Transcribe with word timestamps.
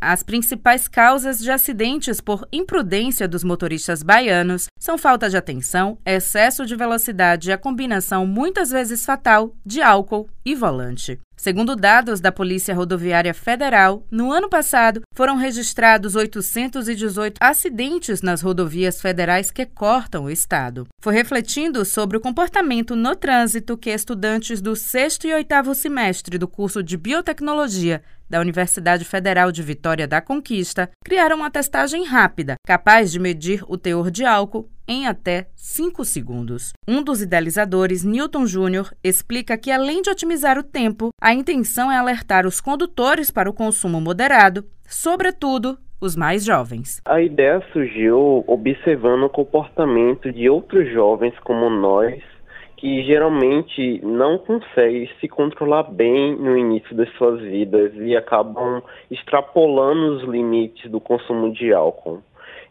As 0.00 0.22
principais 0.22 0.86
causas 0.86 1.40
de 1.40 1.50
acidentes 1.50 2.20
por 2.20 2.46
imprudência 2.52 3.26
dos 3.26 3.42
motoristas 3.42 4.00
baianos 4.00 4.68
são 4.78 4.96
falta 4.96 5.28
de 5.28 5.36
atenção, 5.36 5.98
excesso 6.06 6.64
de 6.64 6.76
velocidade 6.76 7.50
e 7.50 7.52
a 7.52 7.58
combinação 7.58 8.24
muitas 8.24 8.70
vezes 8.70 9.04
fatal 9.04 9.56
de 9.66 9.82
álcool 9.82 10.30
e 10.44 10.54
volante. 10.54 11.18
Segundo 11.38 11.76
dados 11.76 12.20
da 12.20 12.32
Polícia 12.32 12.74
Rodoviária 12.74 13.32
Federal, 13.32 14.04
no 14.10 14.32
ano 14.32 14.48
passado 14.48 15.02
foram 15.14 15.36
registrados 15.36 16.16
818 16.16 17.36
acidentes 17.40 18.22
nas 18.22 18.42
rodovias 18.42 19.00
federais 19.00 19.48
que 19.48 19.64
cortam 19.64 20.24
o 20.24 20.30
estado. 20.30 20.88
Foi 21.00 21.14
refletindo 21.14 21.84
sobre 21.84 22.16
o 22.16 22.20
comportamento 22.20 22.96
no 22.96 23.14
trânsito 23.14 23.78
que 23.78 23.90
estudantes 23.90 24.60
do 24.60 24.74
sexto 24.74 25.28
e 25.28 25.32
oitavo 25.32 25.76
semestre 25.76 26.38
do 26.38 26.48
curso 26.48 26.82
de 26.82 26.96
Biotecnologia 26.96 28.02
da 28.28 28.40
Universidade 28.40 29.04
Federal 29.04 29.52
de 29.52 29.62
Vitória 29.62 30.08
da 30.08 30.20
Conquista 30.20 30.90
criaram 31.04 31.36
uma 31.36 31.52
testagem 31.52 32.04
rápida, 32.04 32.56
capaz 32.66 33.12
de 33.12 33.20
medir 33.20 33.64
o 33.68 33.78
teor 33.78 34.10
de 34.10 34.24
álcool 34.24 34.68
em 34.88 35.06
até 35.06 35.46
5 35.54 36.04
segundos. 36.04 36.72
Um 36.88 37.02
dos 37.02 37.20
idealizadores, 37.20 38.02
Newton 38.02 38.46
Júnior, 38.46 38.90
explica 39.04 39.58
que, 39.58 39.70
além 39.70 40.00
de 40.00 40.10
otimizar 40.10 40.58
o 40.58 40.62
tempo, 40.62 41.10
a 41.20 41.34
intenção 41.34 41.92
é 41.92 41.98
alertar 41.98 42.46
os 42.46 42.60
condutores 42.60 43.30
para 43.30 43.50
o 43.50 43.52
consumo 43.52 44.00
moderado, 44.00 44.64
sobretudo 44.88 45.76
os 46.00 46.16
mais 46.16 46.44
jovens. 46.44 47.00
A 47.04 47.20
ideia 47.20 47.62
surgiu 47.72 48.42
observando 48.46 49.24
o 49.24 49.30
comportamento 49.30 50.32
de 50.32 50.48
outros 50.48 50.90
jovens 50.92 51.38
como 51.40 51.68
nós 51.68 52.22
que 52.78 53.02
geralmente 53.02 54.00
não 54.04 54.38
conseguem 54.38 55.10
se 55.20 55.26
controlar 55.26 55.82
bem 55.82 56.36
no 56.36 56.56
início 56.56 56.96
das 56.96 57.12
suas 57.14 57.40
vidas 57.40 57.92
e 57.96 58.16
acabam 58.16 58.80
extrapolando 59.10 60.16
os 60.16 60.22
limites 60.22 60.88
do 60.88 61.00
consumo 61.00 61.52
de 61.52 61.72
álcool. 61.72 62.22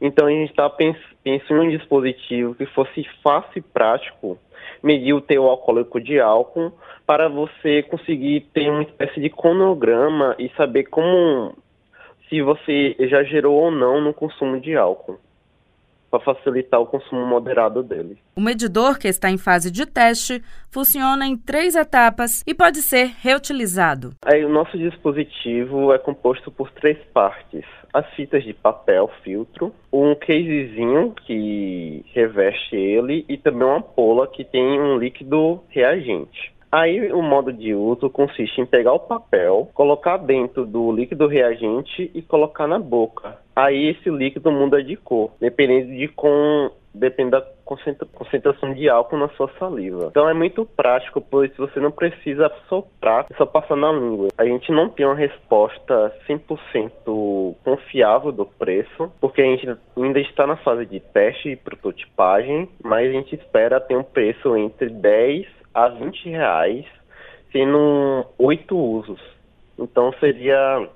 Então 0.00 0.26
a 0.26 0.30
gente 0.30 0.50
está 0.50 0.68
pens 0.68 0.96
pensando 1.22 1.64
em 1.64 1.68
um 1.68 1.78
dispositivo 1.78 2.54
que 2.54 2.66
fosse 2.66 3.04
fácil 3.22 3.58
e 3.58 3.60
prático 3.60 4.38
medir 4.82 5.14
o 5.14 5.20
teu 5.20 5.44
alcoólico 5.44 6.00
de 6.00 6.20
álcool 6.20 6.72
para 7.06 7.28
você 7.28 7.82
conseguir 7.82 8.42
ter 8.52 8.70
uma 8.70 8.82
espécie 8.82 9.20
de 9.20 9.30
cronograma 9.30 10.34
e 10.38 10.48
saber 10.50 10.84
como 10.84 11.54
se 12.28 12.42
você 12.42 12.96
já 13.08 13.22
gerou 13.22 13.54
ou 13.54 13.70
não 13.70 14.00
no 14.00 14.12
consumo 14.12 14.60
de 14.60 14.76
álcool 14.76 15.18
para 16.10 16.20
facilitar 16.20 16.80
o 16.80 16.86
consumo 16.86 17.26
moderado 17.26 17.82
dele. 17.82 18.18
O 18.36 18.40
medidor, 18.40 18.98
que 18.98 19.08
está 19.08 19.30
em 19.30 19.38
fase 19.38 19.70
de 19.70 19.86
teste, 19.86 20.42
funciona 20.70 21.26
em 21.26 21.36
três 21.36 21.74
etapas 21.74 22.42
e 22.46 22.54
pode 22.54 22.82
ser 22.82 23.12
reutilizado. 23.20 24.14
Aí, 24.24 24.44
o 24.44 24.48
nosso 24.48 24.76
dispositivo 24.78 25.92
é 25.92 25.98
composto 25.98 26.50
por 26.50 26.70
três 26.72 26.98
partes: 27.12 27.64
as 27.92 28.08
fitas 28.14 28.44
de 28.44 28.52
papel 28.52 29.10
filtro, 29.22 29.72
um 29.92 30.14
casezinho 30.14 31.14
que 31.26 32.04
reveste 32.12 32.76
ele 32.76 33.24
e 33.28 33.36
também 33.38 33.66
uma 33.66 33.80
pola 33.80 34.26
que 34.26 34.44
tem 34.44 34.80
um 34.80 34.98
líquido 34.98 35.62
reagente. 35.68 36.55
Aí 36.76 37.10
o 37.10 37.22
modo 37.22 37.54
de 37.54 37.74
uso 37.74 38.10
consiste 38.10 38.60
em 38.60 38.66
pegar 38.66 38.92
o 38.92 39.00
papel, 39.00 39.70
colocar 39.72 40.18
dentro 40.18 40.66
do 40.66 40.92
líquido 40.92 41.26
reagente 41.26 42.10
e 42.14 42.20
colocar 42.20 42.66
na 42.66 42.78
boca. 42.78 43.38
Aí 43.56 43.86
esse 43.86 44.10
líquido 44.10 44.52
muda 44.52 44.84
de 44.84 44.94
cor, 44.94 45.30
dependendo 45.40 45.96
de 45.96 46.06
com 46.08 46.70
depende 46.92 47.30
da 47.30 47.42
concentração 47.64 48.72
de 48.72 48.88
álcool 48.88 49.18
na 49.18 49.28
sua 49.30 49.50
saliva. 49.58 50.08
Então 50.10 50.28
é 50.28 50.34
muito 50.34 50.64
prático, 50.64 51.20
pois 51.20 51.54
você 51.56 51.80
não 51.80 51.90
precisa 51.90 52.50
soprar, 52.68 53.26
é 53.30 53.34
só 53.36 53.44
passar 53.44 53.76
na 53.76 53.92
língua. 53.92 54.28
A 54.36 54.44
gente 54.44 54.70
não 54.72 54.88
tem 54.88 55.04
uma 55.04 55.14
resposta 55.14 56.14
100% 56.28 57.54
confiável 57.64 58.32
do 58.32 58.46
preço, 58.46 59.10
porque 59.20 59.42
a 59.42 59.44
gente 59.44 59.76
ainda 59.96 60.20
está 60.20 60.46
na 60.46 60.56
fase 60.56 60.86
de 60.86 61.00
teste 61.00 61.50
e 61.50 61.56
prototipagem, 61.56 62.68
mas 62.82 63.08
a 63.08 63.12
gente 63.12 63.34
espera 63.34 63.80
ter 63.80 63.96
um 63.96 64.04
preço 64.04 64.56
entre 64.56 64.88
10 64.88 65.55
a 65.76 65.88
20 65.88 66.30
reais, 66.30 66.86
sendo 67.52 68.24
oito 68.38 68.74
usos. 68.74 69.20
Então 69.78 70.10
seria 70.18 70.88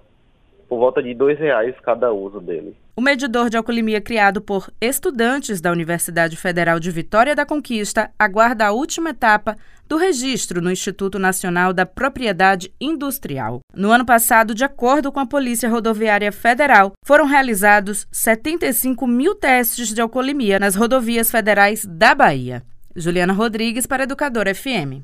por 0.70 0.78
volta 0.78 1.02
de 1.02 1.12
dois 1.12 1.38
reais 1.38 1.74
cada 1.82 2.10
uso 2.10 2.40
dele. 2.40 2.74
O 2.96 3.02
medidor 3.02 3.50
de 3.50 3.58
alcoolemia 3.58 4.00
criado 4.00 4.40
por 4.40 4.72
estudantes 4.80 5.60
da 5.60 5.70
Universidade 5.70 6.34
Federal 6.34 6.80
de 6.80 6.90
Vitória 6.90 7.36
da 7.36 7.44
Conquista 7.44 8.10
aguarda 8.18 8.66
a 8.66 8.72
última 8.72 9.10
etapa 9.10 9.54
do 9.86 9.98
registro 9.98 10.62
no 10.62 10.70
Instituto 10.70 11.18
Nacional 11.18 11.74
da 11.74 11.84
Propriedade 11.84 12.72
Industrial. 12.80 13.60
No 13.74 13.90
ano 13.90 14.06
passado, 14.06 14.54
de 14.54 14.64
acordo 14.64 15.12
com 15.12 15.20
a 15.20 15.26
Polícia 15.26 15.68
Rodoviária 15.68 16.32
Federal, 16.32 16.92
foram 17.04 17.26
realizados 17.26 18.06
75 18.10 19.06
mil 19.06 19.34
testes 19.34 19.92
de 19.92 20.00
alcoolemia 20.00 20.58
nas 20.58 20.74
rodovias 20.74 21.30
federais 21.30 21.84
da 21.84 22.14
Bahia. 22.14 22.62
Juliana 22.96 23.34
Rodrigues 23.34 23.86
para 23.86 24.04
Educador 24.04 24.48
FM. 24.48 24.98